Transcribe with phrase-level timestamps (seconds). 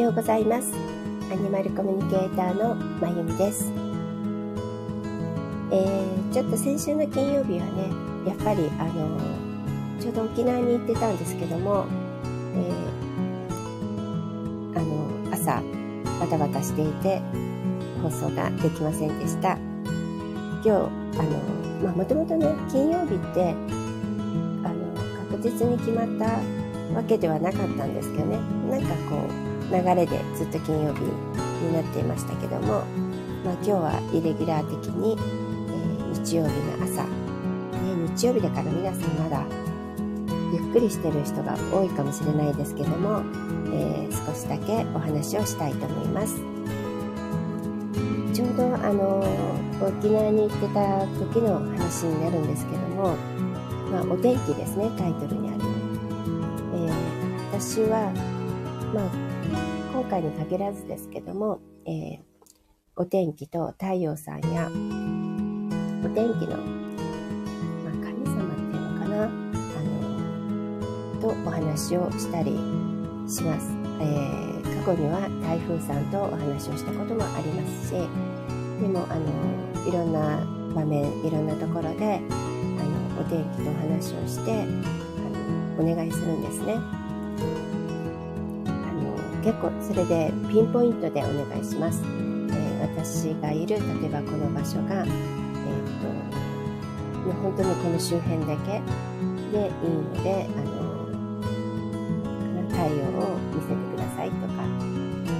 [0.00, 0.72] ようございます。
[1.30, 3.72] アニマルコミュニケーターのまゆみです。
[5.72, 7.90] えー、ちょっと先週の金曜日はね、
[8.24, 9.18] やっぱりあの、
[10.00, 11.86] ちょうど沖縄に行ってたんですけども、
[12.54, 15.60] えー、あの、朝、
[16.20, 17.20] バタバタしていて、
[18.00, 19.58] 放送ができませんでした。
[20.62, 20.90] 今日、あの、
[21.82, 23.52] まあ、もともとね、金曜日って、
[24.62, 24.94] あの、
[25.28, 26.40] 確実に決まった
[26.94, 28.38] わけではなかったんですけどね、
[28.70, 32.84] なんかこう、流れでずっと金曜日になっていましたけども、
[33.44, 37.10] まあ、今日はイレギュラー的に、えー、日曜日の朝、ね、
[38.14, 39.44] 日曜日だから皆さんまだ
[40.52, 43.22] ゆっくりしてる人が多いかもしれないですけども、
[43.72, 46.58] えー、少しだけお話をしたいと思います。
[48.32, 49.24] ちょうどあの
[49.80, 53.16] 沖縄に行ってた時の話になるんですけども、
[53.90, 55.60] まあ、お天気ですねタイトルにある、
[56.74, 56.92] えー、
[57.52, 58.12] 私は、
[58.94, 59.27] まあ、
[59.98, 62.18] 今回に限らずですけども、えー、
[62.94, 69.28] お天気と太陽さんや、お天気の、まあ、神様っていうのかな、あ
[71.16, 72.52] の、とお話をしたり
[73.26, 73.72] します。
[74.00, 84.64] えー、過去には台風さんとお話をしたこともありますし、でも、あの、いろんな場面、いろんなところで、あの、お天気とお話をして、あ
[85.82, 87.77] の、お願いするんですね。
[89.42, 92.02] 結構それでピンポイントでお願いします。
[92.04, 95.12] えー、私がいる、例えばこの場所が、えー、っ
[97.24, 98.80] と、本当にこの周辺だけ
[99.52, 100.78] でいいので、あの、
[102.68, 104.52] 太陽を見せてくださいとか、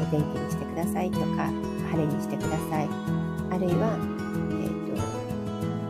[0.02, 1.50] お天気にしてくださいとか、
[1.90, 2.88] 晴れにしてください。
[3.50, 3.98] あるいは、
[4.50, 5.02] えー、っと、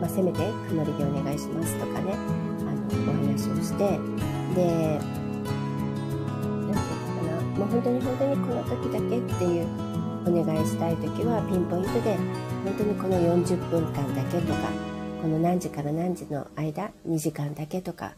[0.01, 3.99] まあ、せめて曇りでお願いしますとかね、あの、お話をして、
[4.55, 4.99] で、
[7.59, 9.67] もう本当に本当にこの時だけっていう
[10.25, 12.15] お願いしたい時はピンポイントで
[12.63, 14.69] 本当にこの40分間だけとか
[15.21, 18.13] この何時から何時の間2時間だけとか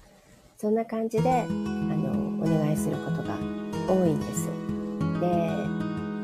[0.59, 3.35] そんな感じであのお願いすることが
[3.88, 4.45] 多いんです。
[5.19, 5.71] で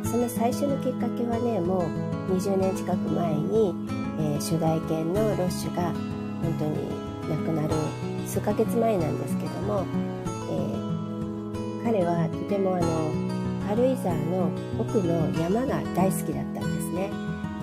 [0.07, 1.89] その最初のきっかけはねも
[2.29, 3.73] う20年近く前に、
[4.19, 5.91] えー、初代犬のロッシュが
[6.43, 6.87] 本当に
[7.29, 7.73] 亡くなる
[8.27, 9.85] 数ヶ月前なんですけども、
[11.87, 13.11] 彼はとてもあの
[13.69, 17.09] 軽井沢の奥の山が大好きだったんですね。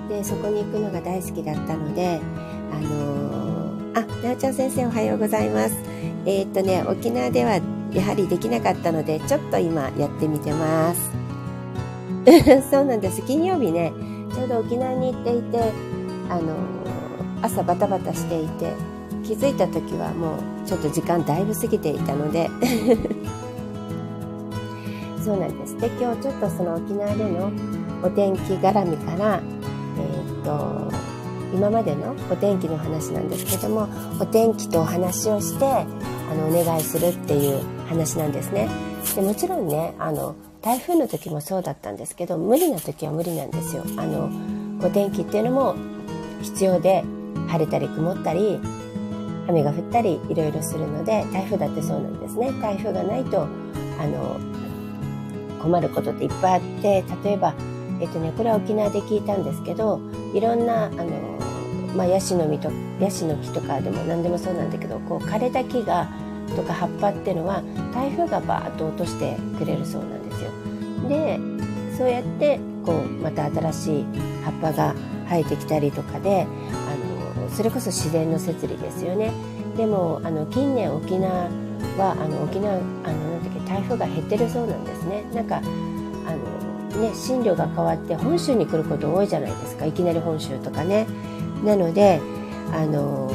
[0.09, 2.21] でそこに行くのが大好きだったので
[2.73, 5.77] あのー、あなおちゃん先生おはようございます。
[6.25, 7.61] えー、っとね沖縄では
[7.93, 11.11] やはりできなかったのでちょっと今やってみてます。
[12.71, 13.21] そうなんです。
[13.27, 13.93] 金曜日ね
[14.35, 15.71] ちょうど沖縄に行っていて
[16.31, 16.55] あのー、
[17.43, 18.73] 朝バタバタしていて
[19.23, 22.49] 気づいた時はもうちょっと時間だいぶ過ぎていたので
[25.25, 25.79] そうなんです。
[25.79, 27.51] で、今日ちょっとその沖縄での
[28.03, 29.41] お天気絡みから、
[29.97, 30.93] えー、っと、
[31.55, 33.89] 今までのお天気の話なんですけども、
[34.21, 35.85] お天気とお話をして、あ
[36.35, 38.69] の、お願いするっていう話なんですね。
[39.15, 43.85] で、もちろんね、あの、台風の時もそうだったんですけど、無理な時は無理なんですよ。
[43.97, 44.29] あの、
[44.87, 45.75] お天気っていうのも
[46.43, 47.03] 必要で、
[47.49, 48.61] 晴れたり曇ったり、
[49.49, 52.51] 雨が降ったりいろいろするので、台風だってそうなんですね。
[52.61, 53.43] 台風がないと、
[54.01, 54.37] あの、
[55.65, 57.55] 困ることっていっぱいあって例えば、
[58.01, 59.99] えっとね、これは沖縄で聞いたんですけど
[60.35, 61.07] いろんなあの、
[61.97, 62.71] まあ、ヤシの実と
[63.01, 66.09] ヤシの木とかでも何でもそうなんだけどこう枯れた木が
[66.55, 67.63] とか葉っぱっていうのは
[67.95, 70.51] 台風がバーッと落としてくれるそうなんですよ。
[71.09, 71.41] で
[71.97, 74.05] そうやってこうまた新しい
[74.45, 74.95] 葉っぱが
[75.29, 76.47] 生えてきたりとかで
[77.33, 79.33] あのそれこそ自然の摂理ですよね。
[79.77, 81.49] でもあの近年沖縄
[81.99, 85.25] はあの沖縄あのなんだっけ台風が減ってるそうなんですね。
[85.35, 85.61] なんかあ
[86.97, 89.87] のね進路が変わって本州に来ること多いじゃないですか。
[89.87, 91.07] いきなり本州とかね。
[91.65, 92.21] なので
[92.73, 93.31] あの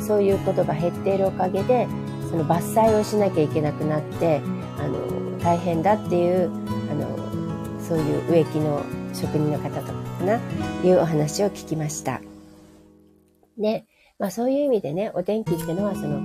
[0.00, 1.88] そういうことが減っているおかげで
[2.30, 4.40] その伐採をしなきゃいけなくなって
[4.78, 6.50] あの大変だっていう
[6.90, 8.82] あのそういう植木の
[9.12, 10.40] 職人の方とかかな。
[10.84, 12.20] いうお話を聞きました。
[13.58, 13.86] で、
[14.18, 16.20] まあそういう意味でね、お天気っていうのはその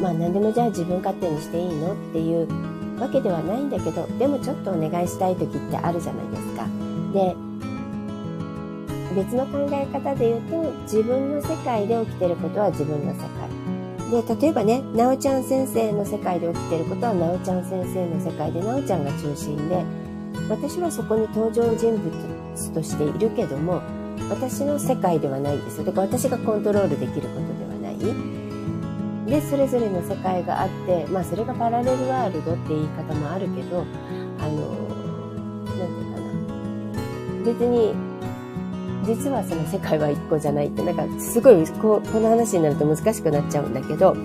[0.00, 6.66] まあ何でもじゃあ自分勝手にしていいのっていうわけではないんだけどでもちょっとお願いしたい時ってあるじゃないですか。
[7.12, 7.36] で
[9.14, 13.46] 別の考え方で言うと自分の世界で起きてることは自分の世界。
[14.10, 19.84] で例えばねなおちゃん先生の世界で起きてることはなおちゃん先生の世界でなおちゃんが中心で
[20.48, 23.82] 私はそこに登場人物としているけども
[24.30, 28.35] 私の世界ではないんですよだから私がコントロールできることではない。
[29.26, 33.84] でそれぞれの世界があって、まあ、それがパラレルワールドって言い方もあるけど
[34.38, 34.96] あの
[35.76, 37.44] ていうかな。
[37.44, 37.94] 別に、
[39.04, 44.16] 実はその世界は一個じゃないって、なんかすごいここの話になると難しくなっちゃうんだけど、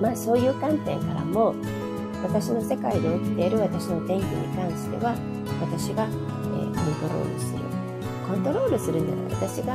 [0.00, 1.54] まあそういう観点からも、
[2.22, 5.14] 私の世界で起きている私の天気に関しては、
[5.60, 7.58] 私が、えー、コントロールする。
[8.26, 9.74] コントロールするんじゃない私が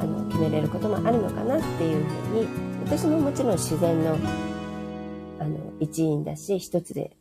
[0.00, 4.16] あの決めれることもあるのかなっていうふうに、私ももちろん自然の
[5.38, 7.14] あの一員だし、一つで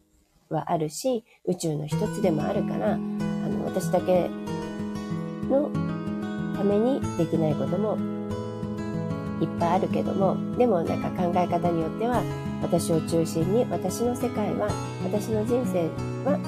[0.50, 4.30] はあるし、宇宙の一つでもあるから、あの私だけ
[5.50, 5.69] の
[6.56, 7.98] ためにできないことも
[9.42, 12.24] いっぱいあるけども、でもなんか考え方によっては、
[12.62, 14.69] 私を中心に私の世界は、
[15.04, 15.90] 私の人生
[16.24, 16.40] は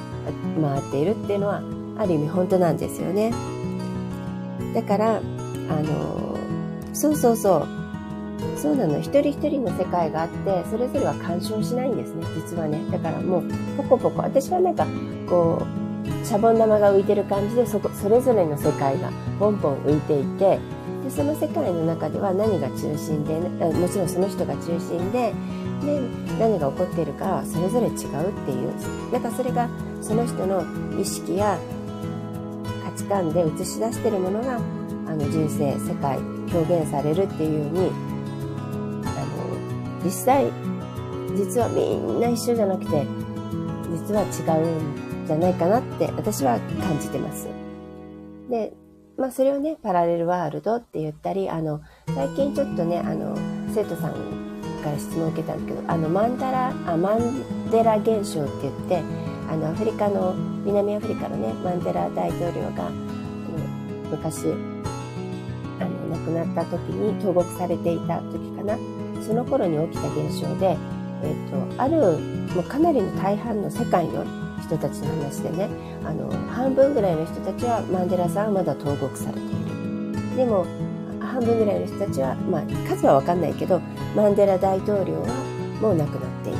[0.62, 1.62] 回っているっていうのは、
[1.98, 3.34] ある意味本当なんですよね。
[4.74, 6.38] だから、あの、
[6.94, 7.79] そうそうそう、
[8.58, 9.00] そうなの。
[9.00, 12.80] 一人一人の世界があって、それぞれは干渉しないんですね、実はね。
[12.92, 13.44] だからもう、
[13.78, 14.22] ポコポコ。
[14.22, 14.86] 私はなんか、
[15.30, 19.10] こう、シャボン玉が浮いてる感じで、そこ、それぞれの世界が
[19.40, 20.60] ポンポン浮いていて、
[21.10, 25.34] でその世界の中では何が中心でもちろんその人が中心で
[25.82, 26.02] で
[26.38, 29.70] 何が起こっているかはそれぞれ違うっていうなんかそれが
[30.02, 30.64] その人の
[31.00, 31.58] 意識や
[32.84, 34.58] 価値観で映し出しているものが
[35.08, 38.09] あの人生世界表現されるっていうように
[40.04, 40.52] 実際
[41.36, 43.06] 実はみんな一緒じゃなくて
[43.92, 47.48] 実は違うんじゃないかなって私は感じてます。
[48.50, 48.74] で
[49.20, 51.82] まあ、それをね、パラレルワールドって言ったり、あの、
[52.16, 53.36] 最近ちょっとね、あの、
[53.76, 54.14] 生徒さん
[54.82, 59.04] から質問を受けたんだけど、あの、マンダラ、あマンデラ現象って言って、
[59.52, 62.98] あの、アフリカの、南アフリカのね、マンデラ大統領が、あの
[64.10, 64.46] 昔、
[65.82, 68.78] あの、亡くなった時に投獄されていた時かな。
[69.22, 70.78] その頃に起きた現象で、
[71.24, 72.18] えっ、と、ある、
[72.56, 74.26] もうかなりの大半の世界の
[74.70, 75.70] 人たちの話でね
[76.04, 80.36] あの半分ぐらいの人たちはマンデラさんはまだ投獄されている。
[80.36, 80.66] でも
[81.20, 83.80] 半分ぐらいの人たちは、まあ、数は分かんないけど
[84.16, 85.28] マンデラ大統領は
[85.82, 86.60] もう亡くなっている。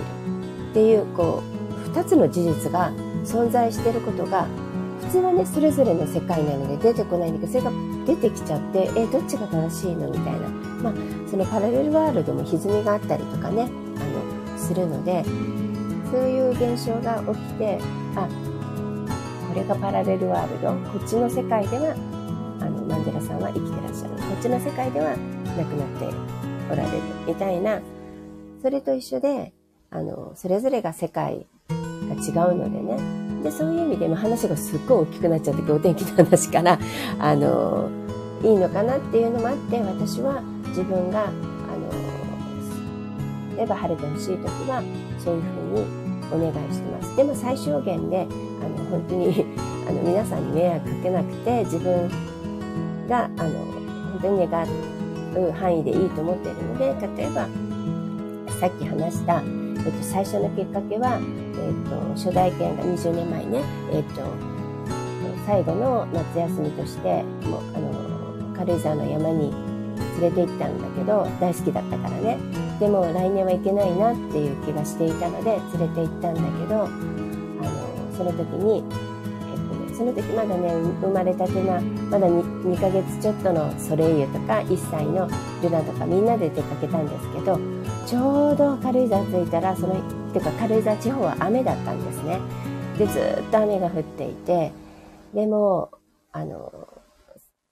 [0.72, 1.44] っていうこ
[1.86, 2.92] う2つの事実が
[3.26, 4.48] 存在していることが
[5.02, 7.72] 普通はねそれぞれの世界なので出てこないんだけどそれが
[8.06, 10.10] 出てきちゃってえどっちが正しいの？
[10.10, 10.69] みたいな。
[10.82, 10.94] まあ
[11.30, 15.24] そのパラレルワールドも歪みがあったりとかねあのするので
[16.12, 17.80] そういう現象が起きて
[18.16, 18.28] あ
[19.50, 20.70] これがパラレルワールド。
[20.92, 21.96] こっちの世界では
[22.62, 24.14] あのマンデラさんは生きてらっしゃる。
[24.14, 25.10] こっちの世界では
[25.58, 26.06] 亡くなって
[26.72, 27.82] おられるみたいな。
[28.62, 29.54] それと一緒で
[29.90, 31.48] あのそれぞれが世界
[32.08, 33.44] が違うのでね。
[33.44, 36.80] でそういう意味でも話がすっごい大きくなっちゃってお天気の話から。
[37.18, 37.90] あの
[38.44, 41.90] いいのかなっていうのもあって私は自分があの
[43.56, 44.82] 例えば晴れてほしい時は
[45.18, 47.16] そういうふうにお願いしてます。
[47.16, 48.28] でも最小限で、
[48.64, 49.46] あの、本当に
[49.88, 52.10] あの、皆さんに迷惑かけなくて、自分
[53.08, 53.50] が、あの、
[54.12, 54.68] 本当に願
[55.48, 57.48] う範囲でいいと思っているので、例えば、
[58.60, 59.42] さっき話した、
[59.86, 63.62] えっと、最初のきっかけは、えっと、初代犬が20年前ね、
[63.92, 64.22] えっと、
[65.46, 67.89] 最後の夏休みとして、もう、あの、
[68.60, 69.52] 軽井沢の山に
[70.22, 72.70] 連れて行ったんだけど、大好きだったからね。
[72.80, 85.30] でも来年は行けないなっていう気がしていたので連れて行ったんだけどあのその時に、えっとね、その時まだね生まれたてなまだ 2, 2ヶ月ちょっとのソレイユとか1歳の
[85.62, 87.60] ルナとかみんなで出かけたんですけど
[88.08, 89.96] ちょうど軽井沢着いたらその
[90.32, 92.40] てか軽井沢地方は雨だったんですね
[92.98, 94.72] でずっと雨が降っていて
[95.34, 95.92] でも
[96.32, 96.99] あの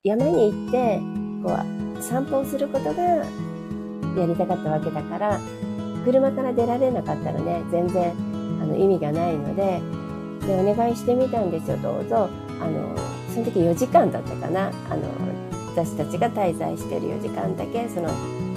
[0.08, 1.00] 山に行って
[1.44, 1.54] こ
[2.00, 3.26] う散歩をすることがや
[4.26, 5.40] りたかったわけだから、
[6.06, 8.12] 車から出られなかったらね、全然
[8.62, 9.82] あの意味がないので、
[10.48, 12.30] で、お願いしてみたんですよ、どうぞ。
[12.62, 12.96] あの、
[13.34, 14.68] その時4時間だったかな。
[14.68, 15.04] あの、
[15.76, 18.10] 私たちが滞在してる4時間だけ、その、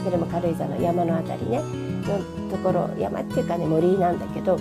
[0.05, 1.61] それも軽井沢の山のあたりね、
[2.07, 4.57] のところ、山っていうかね、森なんだけど、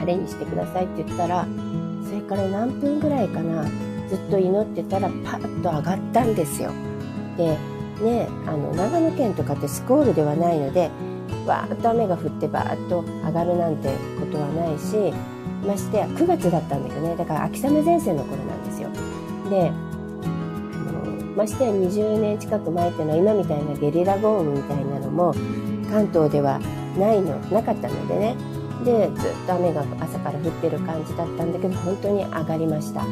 [0.00, 1.46] 晴れにしてくださいって言ったら、
[2.04, 3.64] それから何分ぐらいかな、
[4.14, 6.70] ずっと祈ってたらパッと上がったんですよ。
[7.36, 7.58] で、
[8.00, 10.88] ね、あの長野県とかってスコールではないので
[11.46, 13.88] わーっと雨が降ってバーッと上がるなんて
[14.20, 15.12] ことはないし
[15.66, 18.88] ましてや9月だったんだけどねだから秋雨前線の頃なんですよ。
[19.50, 19.72] で
[21.36, 25.34] ましてや20年近く前っていうのは今みたいなゲリラ豪雨みたいなのも
[25.90, 26.60] 関東では
[26.96, 28.36] ないのなかったのでね
[28.84, 33.04] でずっと雨が朝から降ってる感じだったんだけど本当に上がりました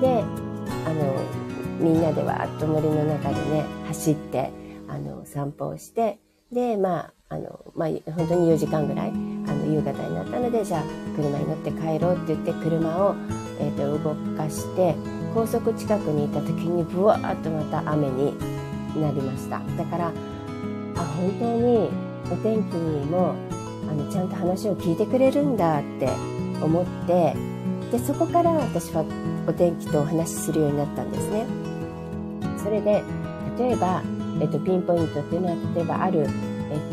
[0.00, 0.22] で
[0.84, 1.14] あの
[1.80, 4.50] みんなでわーっと森の中でね、走って、
[4.88, 6.18] あの、散歩をして、
[6.52, 10.82] で、まあ、あの、まあ、本当に4時間ぐらい、あの、夕方になったので、じゃあ、
[11.16, 13.16] 車に乗って帰ろうって言って、車を、
[13.58, 14.94] えーと、動かして
[15.34, 18.36] 高速近くにいた時にブワーッとまた雨に
[19.00, 19.60] なりました。
[19.76, 20.12] だから
[20.96, 21.90] あ本当に
[22.30, 23.34] お天気にも
[23.88, 26.08] あのちゃんと話を聞いてくれるんだって
[26.62, 27.34] 思って
[27.90, 29.04] でそこから私は
[29.46, 31.46] お天気とお話しするようになったんですね。
[32.62, 33.02] それで
[33.58, 34.02] 例えば、
[34.40, 36.26] えっと、ピンポイントっていうのは例えばある、
[36.70, 36.92] えっ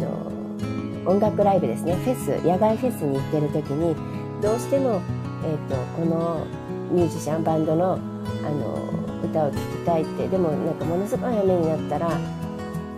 [1.05, 1.95] と、音楽ライブですね。
[1.95, 3.95] フェス野外フェスに行ってる時に
[4.41, 5.01] どうしても、
[5.45, 6.45] えっと、この
[6.91, 8.91] ミュージシャンバンドのあの
[9.23, 12.19] 歌を聴きたいってでもなんかものすごい雨になったら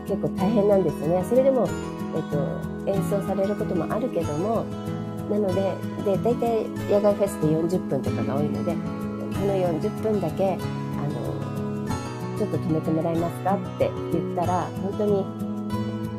[0.07, 1.25] 結構大変なんですよね。
[1.27, 1.67] それでも、
[2.15, 4.65] えっと、演奏されることもあるけども
[5.29, 8.75] なのでで大体野外フェスって40分とかが多いので
[9.43, 11.85] この40分だけあの
[12.37, 15.11] ちょっと止めてもらえますかって言ったら本当に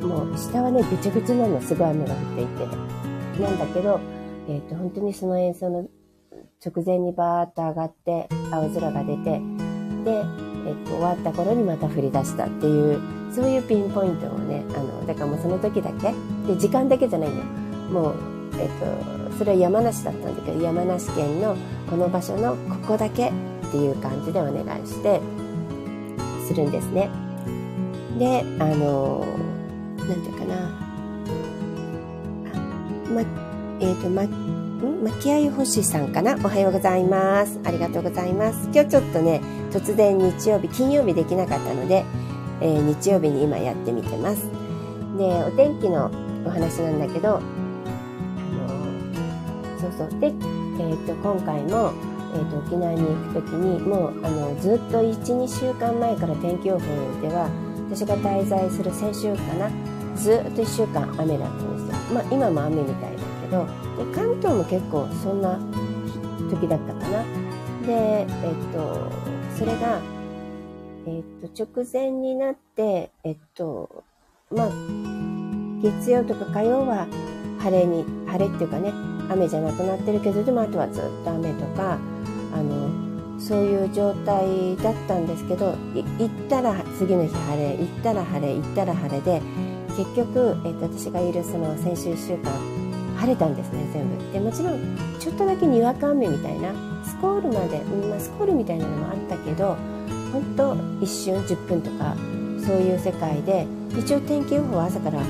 [0.06, 2.94] もう下はねぐちゃぐちゃなのすごい雨が降っていて。
[3.34, 3.98] なんだけど、
[4.46, 5.88] えーと、本当にその演奏の
[6.64, 13.00] 直前にバーッと上がって青空が出てで、えーと、終わった頃にまた降り出したっていう
[13.32, 16.14] そういうピンポイントをねあのだからもうその時だけ？
[16.46, 17.46] で時間だけじゃないんだよ。
[17.90, 18.14] もう
[18.56, 21.56] えっと、それは山梨だったんだけど山梨県の
[21.90, 23.32] この場所のここだけっ
[23.70, 25.20] ていう感じでお願いして
[26.46, 27.10] するんですね。
[28.18, 29.26] であの
[29.98, 30.54] 何て言うかな。
[33.12, 33.20] ま
[33.80, 34.22] えっ、ー、とま
[35.02, 36.36] 巻合星さんかな？
[36.36, 37.58] おはようございます。
[37.64, 38.68] ありがとうございます。
[38.72, 39.40] 今日ちょっとね
[39.72, 42.04] 突然日曜日金曜日できなかったので、
[42.60, 44.42] えー、日曜日に今やってみてます。
[45.18, 46.10] でお天気の
[46.46, 47.40] お話なんだけど
[49.92, 50.20] そうそう。
[50.20, 51.92] で、えーと、今回も、
[52.34, 56.80] えーと、沖縄に行く時にもうあのずっと12週間前から天気予報
[57.20, 57.48] では
[57.90, 59.70] 私が滞在する先週かな。
[60.16, 62.14] ずっと1週間雨だったんですよ。
[62.14, 63.66] まあ今も雨みたいだけど
[63.98, 65.58] で関東も結構そんな
[66.50, 67.22] 時だったかな。
[67.86, 69.10] でえっ、ー、と
[69.58, 70.00] それが
[71.06, 74.04] えっ、ー、と直前になってえっ、ー、と
[74.50, 74.70] まあ
[75.82, 77.06] 月曜とか火曜は
[77.60, 81.98] 晴れに晴れっていうかね雨じゃなくなってるけどでもあとはずっと雨とか
[82.52, 83.04] あの
[83.38, 89.42] そういう状態だったんですけど行ったら次の日晴れ行ったら晴れ行ったら晴れで
[89.96, 92.50] 結局、えー、と私がいるその先週1週間
[93.16, 94.32] 晴れたんですね全部。
[94.32, 96.72] でもちろんちょっとだけにわか雨みたいな
[97.04, 99.76] スコールまで、うんまあ、スコールみたいなのもあったけど
[100.32, 102.16] 本当一瞬10分とか
[102.64, 103.66] そういう世界で
[103.96, 105.20] 一応天気予報は朝から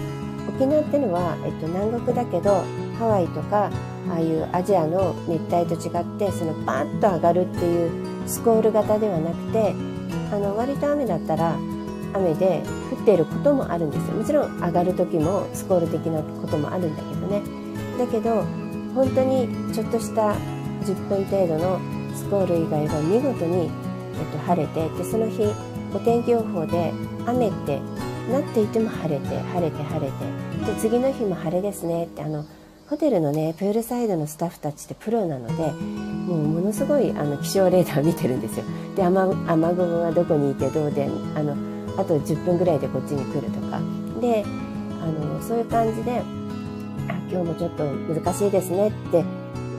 [0.49, 2.65] 沖縄ってのは、えっと、南国だけど
[2.99, 3.71] ハワイとか
[4.09, 9.75] ああいうアジアの熱帯と違ってそのバーッと上がるっていうスコール型ではなくて
[10.33, 11.57] あの割と雨だったら
[12.15, 14.15] 雨で降っていることもあるんですよ。
[14.15, 17.43] もちろん上がる時もスコール的なこともあるんだけどね。
[17.99, 18.45] だけど
[18.95, 20.37] 本当にちょっとした
[20.83, 21.81] 10分程度の
[22.15, 25.43] スコール以外は見事に、えっと、晴れてでその日
[25.93, 26.93] お天気予報で
[27.27, 27.81] 雨って
[28.31, 32.45] なっていても晴れて晴れて晴れてで次の日も晴れですねってあの
[32.95, 38.65] ホテルのねプールサイドのスタッフたちってプロなのでもうものすごいあの気象レーダー見てるんですよ。
[38.95, 41.57] で雨雨雲がどこにいてどうであの
[41.99, 43.81] あと10分ぐらいでこっちに来るとか。
[44.21, 44.45] で
[45.03, 46.23] あのそういう感じであ
[47.29, 49.25] 今日もちょっと難しいですねって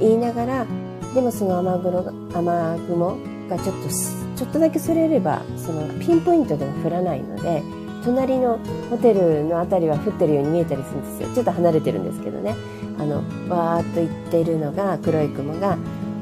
[0.01, 0.67] 言いながら
[1.13, 1.99] でもその雨雲
[2.33, 3.17] 雨雲
[3.49, 3.89] がちょっと
[4.35, 7.63] ちょっとだけそれればそのピンポイントでも降らないので
[8.05, 8.59] 隣の
[8.89, 11.33] ホテルの辺りは降ってるように見えたりするんですよ。
[11.33, 12.55] ちょっと離れてるんですけどね。
[12.99, 13.17] あの
[13.49, 15.71] わーっといってるのが黒い雲が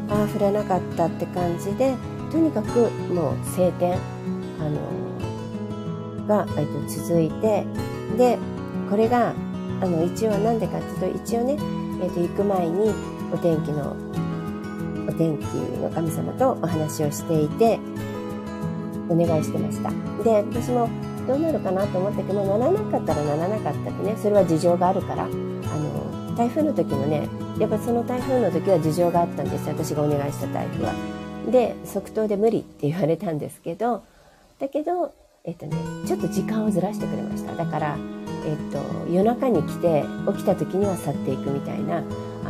[0.09, 1.93] ああ降らなかったって感じで
[2.31, 7.65] とにかくもう晴天あのが、えっと、続いて
[8.17, 8.39] で
[8.89, 9.33] これが
[9.81, 11.57] あの一応なんでかっていうと一応ね、
[12.01, 12.91] えっと、行く前に
[13.31, 13.95] お天気の
[15.07, 15.43] お天気
[15.79, 17.79] の神様とお話をしていて
[19.09, 19.91] お願いしてました。
[20.23, 20.89] で私も
[21.27, 25.25] どうなるかなと思ったけどならなかったらならなかったってねそれは事情があるから。
[25.25, 27.27] あの台風の時もね
[27.59, 30.93] やっぱその台風の時は事情があったんです私がお願いした台風は。
[31.51, 34.03] で即答で無理って言われたんですけど
[34.59, 35.13] だけど、
[35.43, 35.75] えっとね、
[36.07, 37.53] ちょっと時間をずらしてくれました。
[37.53, 37.97] だから、
[38.45, 38.79] えっと、
[39.11, 42.01] 夜中に来て起きた時には去っていくみたいなあ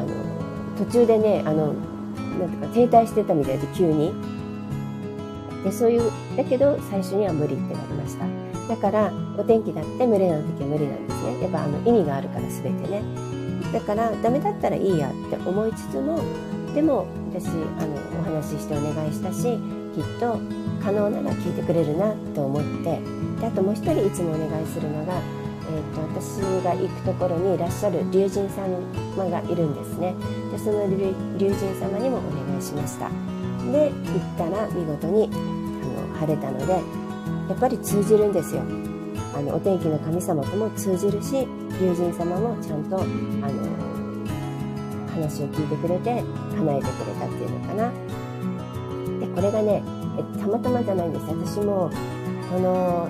[0.04, 0.10] の
[0.78, 1.74] 途中でねあの
[2.40, 4.14] なんていうか停滞してたみたいで急に。
[5.64, 8.43] でそういうだけど最初には無理って言われました。
[8.68, 11.42] だからお天気だって群れの時は無理なんですね。
[11.42, 13.02] やっぱあの意味があるから全てね。
[13.72, 16.20] だからダメだったらいいやって思いつつも
[16.76, 19.42] でも私あのお話ししてお願いしたし
[19.96, 20.40] きっと
[20.84, 23.00] 可能なら聞いてくれるなと思って。
[23.40, 30.16] であともう一人いつもお願いするのが、えーと、私が行くところにいらっしゃる龍神様がいるんですね。
[30.52, 33.10] でその龍神様にもお願いしました。
[33.72, 37.03] で行ったら見事にあの晴れたので
[37.50, 38.62] やっぱり通じるんですよ。
[39.36, 41.48] あのお天気の神様とも通じるし
[41.82, 43.08] 龍神様もちゃんとあの
[45.12, 46.24] 話を聞いてくれて
[46.56, 47.92] 叶えてくれたっていうのかな。
[49.20, 49.82] でこれがね
[50.40, 51.26] たまたまじゃないんです。
[51.26, 51.90] 私も
[52.52, 53.10] この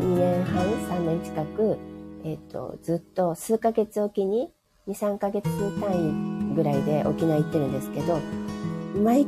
[0.00, 1.78] 2年半3年近く、
[2.24, 4.50] えっ、ー、とずっと数ヶ月おきに
[4.88, 5.44] 23ヶ月
[5.80, 8.18] 単位ぐらいで沖縄行ってるんですけど
[9.00, 9.24] 毎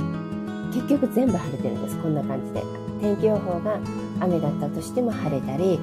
[0.75, 1.97] 結局全部晴れてるんです。
[1.99, 2.62] こんな感じで。
[3.00, 3.78] 天気予報が
[4.24, 5.78] 雨だったとしても晴れたり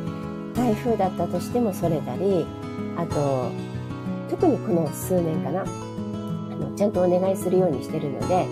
[0.53, 2.45] 台風だったとしてもそれたり
[2.97, 3.51] あと
[4.29, 8.47] 特にこの数年かなあのちゃんとお願いするようにしてるので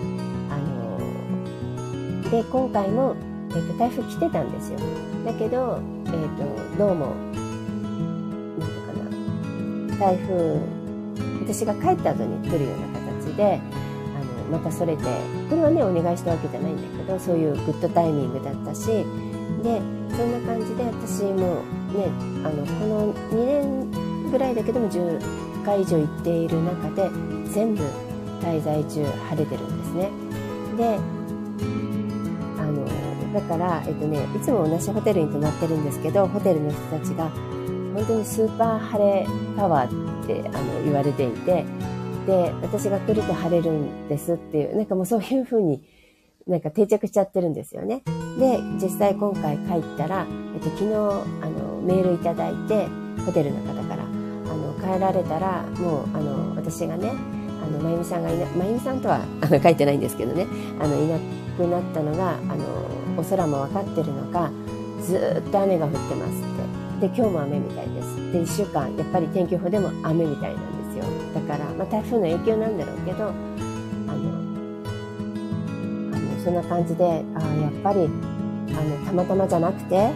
[0.50, 3.16] あので今回も、
[3.50, 4.78] えーと、台風来てたんですよ。
[5.24, 7.14] だけど、えーと、どうも
[8.58, 10.60] 何ていうかな台風
[11.42, 13.60] 私が帰った後に来るような形で
[14.16, 15.02] あのまたそれて
[15.48, 19.04] これはねお願いしたわけじゃないんだけどそういうグッドタイミングだったし
[19.62, 19.80] で
[20.16, 21.62] そんな感じで私も
[21.92, 22.06] ね
[22.44, 27.10] あのこの2年ぐらいだけども10回以上行っている中で
[27.50, 27.84] 全部
[28.40, 30.10] 滞在中晴れてるんですね。
[30.76, 30.98] で
[32.58, 37.28] あのだから、えっとね、いつも同じホテルに泊まってるんですけどホテルの人たちが
[37.94, 39.26] 本当にスーパー晴れ
[39.56, 41.64] パワーってあの言われていて
[42.26, 45.82] で、私が来ると晴れるんですっていう、なんかもうそういう風に
[46.46, 48.02] なんか定着しちゃってるんですよね。
[48.38, 52.86] で、実際今回帰ったら、えっと、昨日、あの、メールいただいて、
[53.24, 57.12] ホテルの方から、あの、帰られたら、もう、あの、私がね、
[57.62, 60.46] あの、まゆみさんがいな、まゆみさんとは、 あの、書いてないんですけどね、
[60.80, 61.18] あの、いな
[61.56, 62.64] くなったのが、あの、
[63.18, 64.50] お空も分かってるのか、
[65.02, 66.32] ずっと雨が降ってます
[67.00, 67.08] って。
[67.08, 68.32] で、今日も雨みたいです。
[68.32, 70.80] で、一週間、やっぱり天気予報でも雨みたいなんです。
[70.98, 71.04] よ
[71.34, 73.32] だから、まあ、台風の影響なんだろうけど
[76.50, 77.08] そんな感じであ
[77.62, 78.10] やっぱり
[78.70, 80.10] あのたまたまじゃなくて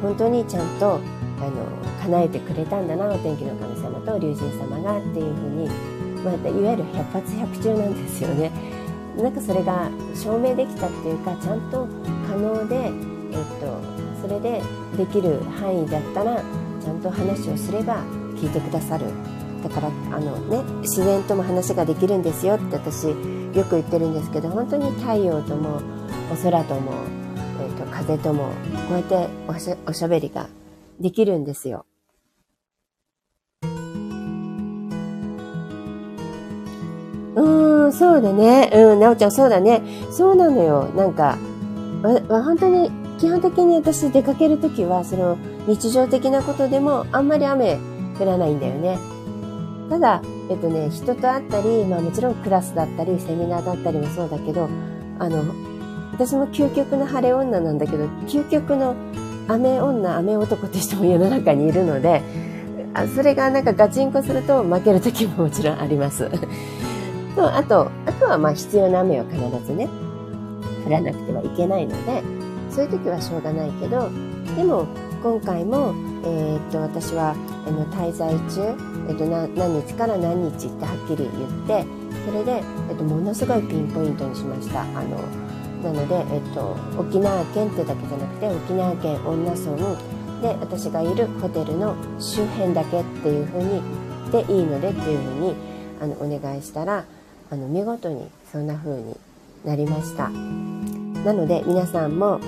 [0.00, 1.00] 本当にちゃんと
[1.40, 1.66] あの
[2.02, 5.68] 叶えてくれたんだなお天気の神様と龍神様がっていうふうに、
[6.22, 8.52] まあ、いわゆる百発百中なんですよね。
[9.16, 11.88] なんかそれが証明できたっていうかちゃんと
[12.28, 12.92] 可能で、えっ
[13.60, 13.80] と、
[14.22, 14.62] それで
[14.96, 16.42] できる範囲だったら
[16.80, 18.04] ちゃんと話をすれば
[18.36, 19.06] 聞いてくださる
[19.62, 23.08] だからあの、ね、自然とも話ができるんですよって私
[23.54, 25.80] よく言ってるんですけど本当に太陽とも
[26.32, 26.92] お空とも、
[27.60, 28.48] えーと、風とも
[28.88, 30.48] こうやっておしおしゃべりが
[31.00, 31.84] できるんですよ。
[37.34, 38.70] うん、そうだね。
[38.74, 39.82] うん、なおちゃん、そうだね。
[40.10, 40.84] そうなのよ。
[40.94, 41.38] なんか、
[42.28, 47.78] わ、本当に、基本的に私出かけるときは、その、日常的なことでも、あんまり雨
[48.18, 48.98] 降らないんだよね。
[49.92, 54.66] ただ、えっとね、人と会ったり、まあもちろんクラスだったり、セミナーだったりもそうだけど、
[55.18, 55.44] あの、
[56.12, 58.96] 私も究極の晴れ女なんだけど、究極の
[59.48, 62.22] 雨女、雨男って人も世の中にいるので、
[63.14, 66.30] それがなんかガチンコすると負ける時ももちろんあります。
[67.36, 69.90] と、あと、あとはまあ必要な雨は必ずね、
[70.86, 72.22] 降らなくてはいけないので、
[72.70, 74.08] そういう時はしょうがないけど、
[74.56, 74.86] でも
[75.22, 75.92] 今回も、
[76.24, 77.34] えー、っと、私は、
[77.66, 81.28] あの、滞在中、えっと、何日から何日ってはっきり
[81.66, 81.86] 言って
[82.24, 84.82] それで、えっと、ものすごいピンポイントにしました。
[84.82, 85.18] あの
[85.82, 89.76] なので、えっと、沖縄県ってだけじゃなくて沖縄県恩納村
[90.40, 93.82] で私がいるホテルの周辺だけっていうふうに
[94.30, 95.54] でいいのでっていうふうに
[96.00, 97.04] あのお願いしたら
[97.50, 99.16] あの見事にそんな風に
[99.64, 100.28] なりました。
[100.28, 102.38] なので皆さんも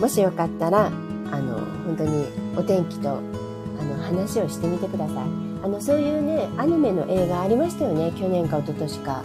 [0.00, 5.16] もしよかったらあの本当にお天気とあの話をしてみてください。
[5.62, 9.22] あのそういうねアニメの映画ありましたよね去年か一昨年か。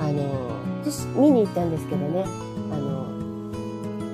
[0.00, 2.24] あの私見に行ったんですけどね。
[2.72, 3.06] あの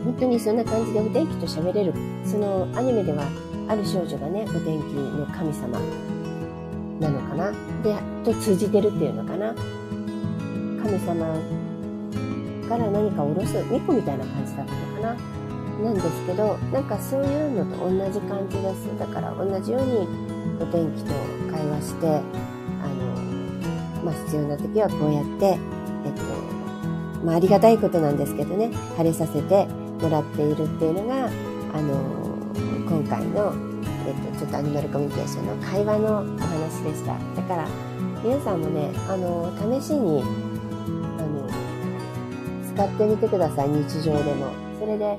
[0.05, 1.95] 本当にそんな感じでお天気と喋れる
[2.25, 3.25] そのアニメでは
[3.69, 5.79] ある少女がねお天気の神様
[7.01, 7.53] なのかな。
[7.83, 7.95] で
[8.25, 9.55] と通じてるっていうのかな。
[10.83, 11.27] 神様
[12.69, 15.34] から何か下ろす巫女みたいな感じだったのかな。
[15.83, 21.13] なんですけどなんかそういうのと同じ感じですだから同じようにお天気と
[21.51, 22.23] 会話して、あの、
[24.05, 25.59] まあ、必要な時はこうやって、
[26.07, 26.23] えっと、
[27.25, 32.25] まあ、ありがたいことなんですけどね、晴れさせてもらっているっていうのが、あの、
[32.89, 33.53] 今回の、
[34.07, 37.19] えっと、ちょっとアニマルコミュニケーションの会話のお話でした。
[37.35, 37.69] だから、
[38.23, 40.23] 皆さんもね、あの、試しに、
[41.19, 41.49] あの、
[42.75, 44.53] 使ってみてください、日常でも。
[44.79, 45.19] それで、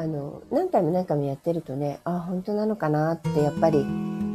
[0.00, 3.80] あの、何回も何回もやってるとね、あ、本当なのかなって、やっぱり、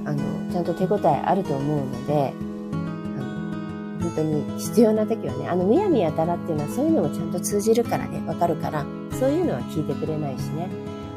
[0.05, 0.17] あの
[0.51, 8.85] ちゃんと手応えあると思うのであの本当に必要な時はね、あの、むやみやたらっていうのはそういうのもちゃんと通じるからね、わかるから、
[9.19, 10.69] そういうのは聞いてくれないしね。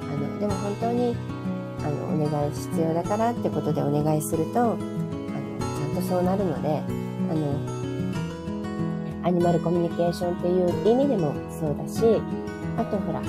[0.03, 1.15] あの、でも本当に、
[1.81, 6.83] あの、お願い必要だからってことでお願いすると、あの、ちゃんとそうなるので、
[7.31, 7.53] あの、
[9.29, 12.01] アニマルコミュニケーションっていう意味でもそうだし、
[12.79, 13.21] あとほら、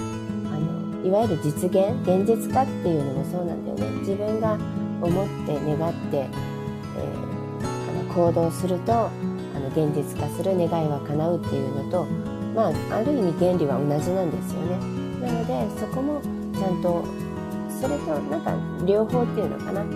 [1.04, 4.00] いわゆる実現、現実化っていうのもそうなんだよね。
[4.00, 4.58] 自分が
[5.02, 9.10] 思って願って、えー、行動するとあ
[9.60, 12.06] の現実化する願いは叶うっていうのと、
[12.54, 15.00] まあ、ある意味原理は同じなんですよね。
[15.22, 16.22] なのでそこも
[16.54, 17.04] ちゃんと
[17.70, 18.54] それとなんか
[18.86, 19.92] 両方っていうのかなあの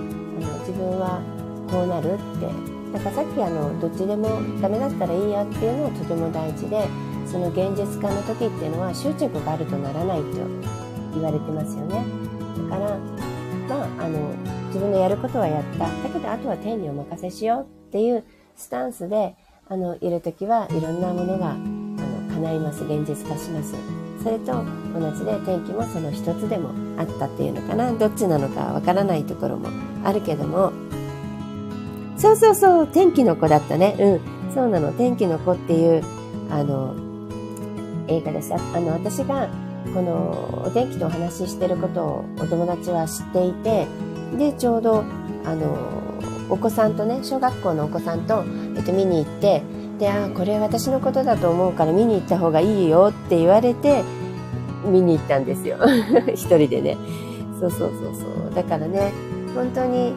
[0.60, 1.22] 自分は
[1.70, 2.48] こうなるって
[2.94, 4.30] だからさっきあのどっちでも
[4.62, 6.88] ダメだったらいいやっていうのはとても大事で
[7.26, 10.83] その現実化の時っていうのは執着があるとならないと
[11.14, 12.04] 言われてますよね
[12.70, 12.98] だから
[13.68, 15.86] まああの自分のやることはやった。
[15.86, 18.24] だけど、あとは天にお任せしようっていう
[18.56, 19.36] スタンスで、
[19.70, 22.84] あの、いるときはいろんなものが、あの、叶います。
[22.84, 23.76] 現実化します。
[24.24, 24.66] それと
[24.98, 27.92] 同じで天気もその一つでもあったっていうのかな。
[27.94, 29.70] どっちなのかわからないところも
[30.04, 30.74] あるけども、
[32.18, 33.96] そうそうそう、天気の子だったね。
[34.00, 34.54] うん。
[34.56, 34.92] そうなの。
[34.94, 36.04] 天気の子っていう、
[36.50, 36.96] あの、
[38.08, 38.56] 映画です。
[38.56, 39.50] あの、私が
[39.94, 43.88] このお天気とお話ししてることをお友達は知っていて、
[44.38, 45.04] でちょうど
[45.46, 45.78] あの
[46.50, 48.44] お子さんとね小学校のお子さんと、
[48.76, 49.64] えっと、見に行って
[50.00, 54.04] であこれ私のことだと思うから見に行った方がいいよって言われて
[54.86, 55.78] 見に行ったんですよ。
[56.34, 56.98] 一人でね。
[57.60, 58.54] そうそうそうそう。
[58.54, 59.12] だからね
[59.56, 60.14] 本当に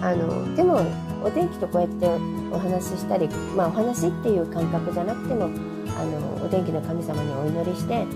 [0.00, 0.80] あのでも
[1.24, 2.06] お天気とこうやって
[2.52, 8.06] お話ししたりまあお話っていう感覚じゃなくてもあのお天気の神様にお祈りして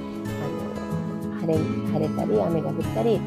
[1.54, 3.20] 晴れ晴れたり雨が降ったり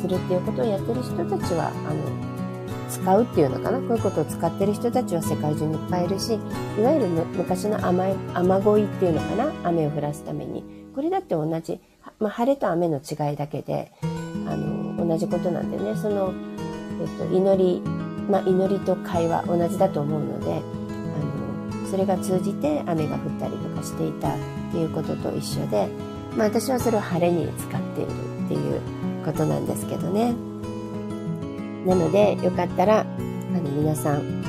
[0.00, 3.78] するっていうことをやってる人たちは、あの、使うっていうのかな？
[3.80, 6.34] こういうことを使ってる人たちは世界中にいっぱいいるし、
[6.78, 9.52] いわゆる昔の雨、雨乞いっていうのかな？
[9.64, 10.62] 雨を降らすために。
[10.94, 11.80] これだって同じ、
[12.20, 13.90] まあ、晴れと雨の違いだけで、
[14.46, 16.32] あの、同じことなんでね、その、
[17.00, 17.80] えっと、祈り、
[18.30, 20.60] まあ、祈りと会話同じだと思うので、あ
[21.76, 24.38] の、それが通じて雨が降ったりとかしていたっ
[24.70, 25.88] ていうことと一緒で、
[26.36, 28.10] まあ、私はそれを晴れに使っている
[28.44, 28.80] っていう
[29.24, 30.34] ことなんですけどね。
[31.86, 34.42] なので、よかったら、あの、皆さん、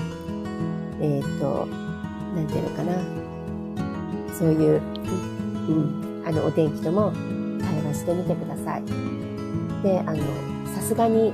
[1.02, 1.67] えっ、ー、と、
[2.36, 3.26] なんていうのかな。
[4.34, 4.82] そういう、
[5.69, 7.12] うん、あの、お天気とも
[7.62, 8.84] 対話してみてください。
[9.84, 10.17] で、あの、
[10.74, 11.34] さすがに、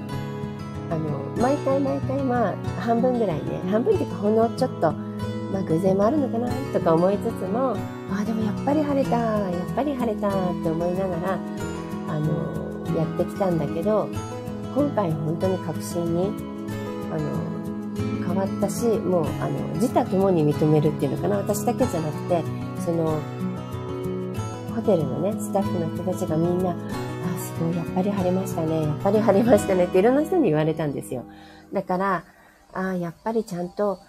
[0.89, 4.93] あの、毎回毎回、まあ、半分ぐらいね、半分っていうか、ほんのちょっと、
[5.51, 7.75] まあ、偶然もあるのかなとか思いつつも、
[8.11, 10.31] あ、でもやっぱり晴れた、やっぱり晴れたっ
[10.63, 11.39] て思いながら、
[12.07, 12.61] あの、
[12.97, 14.09] やってきたんだけど
[14.75, 16.31] 今回本当に確信に
[17.11, 21.37] あの変わったしもうあの自他ともに認めるっていうのかな。
[21.37, 22.43] 私だけじゃなくて
[22.83, 23.19] その
[24.75, 26.75] ホテルのねスタッフの人たちがみんな「あ
[27.37, 31.23] すごいやっぱり晴れましたねやっぱり晴れましたね」っていろんな人に言われたんですよ。
[31.73, 32.23] だから
[32.73, 33.99] ああやっぱりちゃんと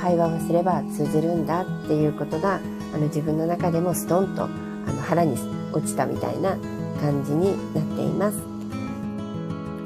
[0.00, 2.60] 会話をすれば通じるんだっていうことが
[2.94, 5.36] あの自分の中でもストンとあの腹に
[5.72, 6.56] 落ちたみたいな
[7.00, 8.38] 感じになっています。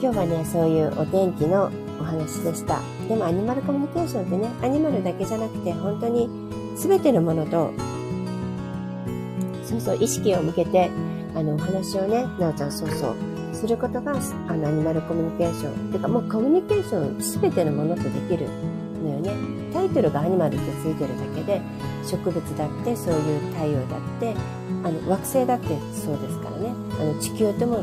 [0.02, 2.80] 今日はね、そういうお天気のお話でした。
[3.06, 6.28] でもアニマルコミュニケーションってね、アニマルだけじゃなくて本当に
[6.76, 7.70] 全てのものと、
[9.64, 10.90] そうそう、意識を向けて、
[11.34, 13.14] あの、お話をね、なおちゃんそうそう、
[13.52, 14.12] することが、
[14.48, 15.72] あの、アニマルコミュニケーション。
[15.72, 18.48] っていうか、もうコミュニケーション全てのものとできる
[19.04, 19.59] のよね。
[19.80, 21.62] タイトルがアニマルってついてるだけで、
[22.04, 24.34] 植物だってそういう太陽だって、
[24.84, 26.72] あの、惑星だってそうですからね。
[27.00, 27.82] あの地球とも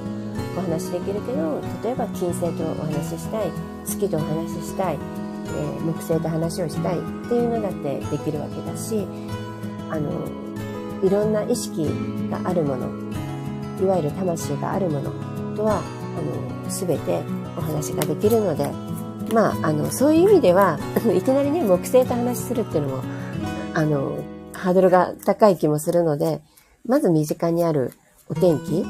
[0.58, 3.52] お話しできるけど例えば金星とお話ししたい
[3.86, 9.08] 月とお話ししたい、えー、木星と話をしたいっていうのだってできるわけだし
[9.90, 10.28] あの
[11.04, 11.86] いろんな意識
[12.30, 12.90] があるもの
[13.82, 17.22] いわゆる魂があるものとはあの全て
[17.56, 18.66] お話ができるので
[19.34, 20.80] まああのそういう意味では
[21.16, 23.04] いきなりね木星と話するっていうのも
[23.74, 24.18] あの
[24.54, 26.42] ハードルが高い気もするので
[26.86, 27.94] まず身近にある
[28.30, 28.86] お天気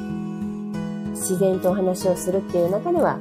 [1.12, 3.18] 自然とお話をするっていう中では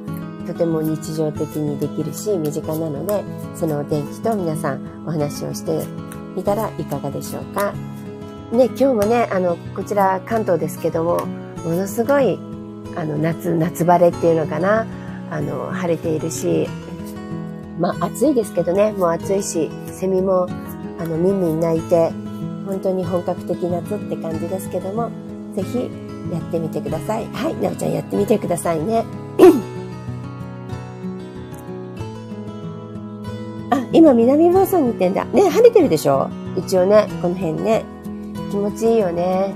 [0.46, 3.24] とても日常的にできるし身近なので
[3.54, 5.84] そのお天気と皆さんお話をして
[6.36, 7.72] みたらいかがでしょうか。
[8.52, 11.26] ね、今日もね、あの、こちら関東ですけども、
[11.64, 12.38] ものすごい、
[12.94, 14.86] あの、夏、夏晴れっていうのかな、
[15.32, 16.68] あの、晴れているし、
[17.78, 20.46] まあ暑いですけどね、もう暑いし、セミも、
[20.98, 22.10] あの、みんみん鳴いて、
[22.66, 25.10] 本当に本格的夏って感じですけども、
[25.54, 25.90] ぜひ
[26.32, 27.26] やってみてください。
[27.32, 29.04] はい、なおちゃんやってみてくださいね。
[33.70, 35.24] あ、今南房総に行ってんだ。
[35.26, 36.28] ね、晴れてるでしょ？
[36.56, 37.84] 一応ね、この辺ね。
[38.50, 39.54] 気持ちいいよね。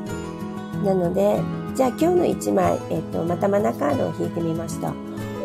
[0.85, 1.41] なので、
[1.75, 4.93] じゃあ今日の1枚、えっ、と、またマナカードを引いてみました。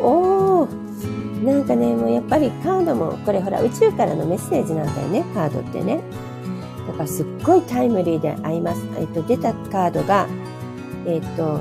[0.02, 0.85] おー
[1.44, 6.00] なんかね、もうやっぱりカードも、これほら宇宙からのメッセージなんだよね、カードってね。
[6.86, 8.82] だからすっごいタイムリーで合います。
[8.98, 10.28] えっと、出たカードが、
[11.06, 11.60] えっと、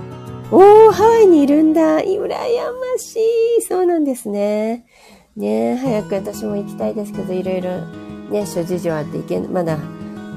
[0.51, 1.99] おー、ハワイにいるんだ。
[1.99, 3.19] 羨まし
[3.59, 3.61] い。
[3.61, 4.85] そうなんですね。
[5.35, 7.81] ね早く私も行きたいですけど、いろいろ
[8.29, 9.77] ね、諸事情あって行けまだ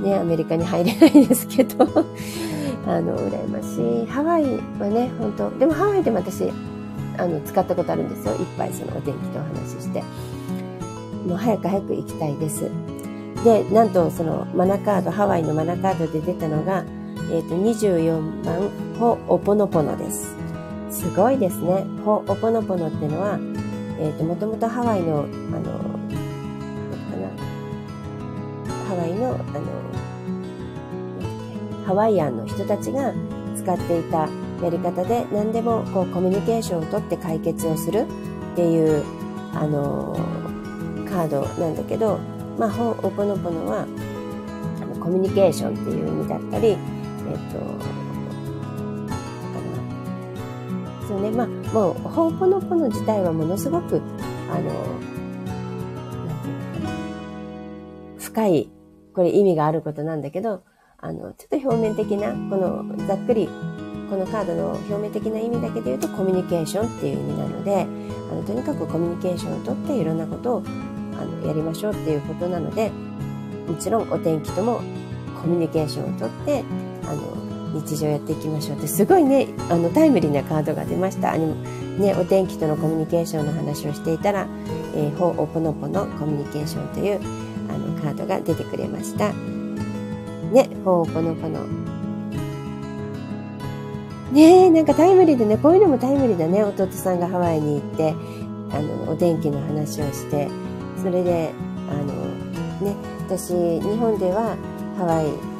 [0.02, 1.84] ね、アメリカに入れないですけど、
[2.86, 4.06] あの、羨ましい。
[4.06, 4.44] ハワイ
[4.78, 6.50] はね、本当でもハワイでも私、
[7.18, 8.34] あの、使ったことあるんですよ。
[8.34, 10.02] いっぱいそのお天気とお話しして。
[11.26, 12.70] もう早く早く行きたいです。
[13.44, 16.84] で、なんとそのマナカード、ハワイのマナカードで出たのが、
[17.30, 20.34] えっ、ー、と、24番、ホオポノポノです。
[20.90, 21.84] すごいですね。
[22.04, 23.38] ホオポノポノっていうのは、
[24.00, 25.30] えっ、ー、と、もともとハワイの、あの、か
[27.16, 27.28] な、
[28.88, 29.44] ハワイの、あの、
[31.84, 33.12] ハワイアンの人たちが
[33.56, 34.28] 使っていた
[34.62, 38.06] やり方で何でもこうコミュニケーションをとって解決をする
[38.52, 39.04] っていう
[39.54, 40.16] あの
[41.08, 42.18] カードなんだけど、
[42.58, 43.86] まあ、ホオポノポノは
[44.82, 46.76] あのコミュニケーションっていう意味だったり
[47.28, 47.58] えっ、と、
[51.06, 54.00] そうね、まあ、もう、ほーぽのぽの自体はものすごく、
[54.50, 54.72] あの、
[56.26, 56.90] なんていうのかな、
[58.18, 58.70] 深い、
[59.14, 60.62] これ意味があることなんだけど、
[60.98, 63.48] あの、ちょっと表面的な、この、ざっくり、
[64.08, 67.86] このカードの表面的な意味だけで言うと、コミュニケーションっていう意味なので、
[68.30, 70.62] あの、とにかくコミュニケーションをとっていろんなことを、
[71.20, 72.90] あの、やりましょうっていうことなので、
[73.68, 74.80] もちろんお天気とも
[75.40, 76.64] コミュニケーションをとって、
[77.04, 77.38] あの
[77.74, 81.32] 日常やっていきましょうってすごいねあのタイムリーなカードが出ました。
[81.32, 84.46] あの、ね、お天気とのコミュニケーションの話をしていたら
[84.94, 87.20] 「えー、ほおぽのぽのコミュニケーション」という
[87.68, 89.32] あのカードが出てくれました。
[90.52, 91.60] ねほおぽのぽの
[94.32, 96.62] ねなんかタイムリーでねこういうのもタイムリーだね。
[96.62, 98.14] 弟さんがハワイに行って
[98.70, 100.48] あのお天気の話をして
[100.98, 101.52] それで
[101.90, 102.12] あの
[102.84, 102.94] ね
[103.26, 104.56] 私日本では
[104.96, 105.58] ハワイ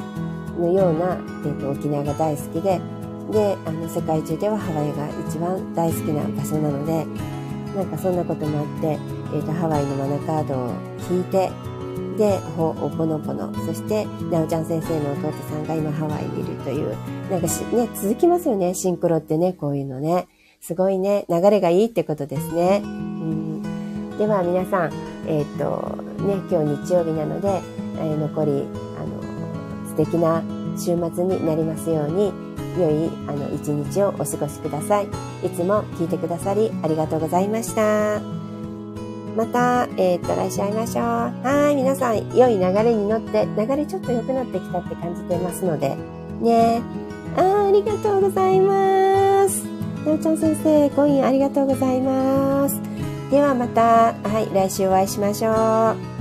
[0.59, 2.79] のような、えーと、沖縄が大好きで
[3.31, 7.05] であの世界中ではハワイが一番大好きな場所なので
[7.75, 10.73] なんかそんなこともあって、えーと、ハワイのマナカードを
[11.09, 11.51] 引いて
[12.19, 16.95] でほおぽのぽのそしてなおちゃん先生の弟さんが今ハワイにいるという
[17.31, 20.27] なんかし、ね、続きますよねシンクロってねこういうのね
[20.59, 22.81] すごいね流れがいいってことですね。
[22.83, 24.93] うんでは皆さん、
[25.27, 27.61] えっ、とね、今日日曜日なので、
[27.95, 30.43] えー、残りあの素敵な
[30.77, 32.33] 週末になりますように、
[32.77, 35.07] 良いあの一日をお過ごしください。
[35.41, 38.38] いつも聞いてくださりありがとうございました。
[39.39, 41.03] また、えー、っと、来週会いましょう。
[41.05, 45.95] はい、皆さん、良い流れに乗って、流れちょっと良くなってきたって感じてますので、
[46.41, 46.81] ね
[47.37, 49.63] あありがとうございます。
[50.05, 52.81] なおちゃん先生、コインありがとうございます。
[53.31, 56.18] ではまた、はい、来週お会いしましょう。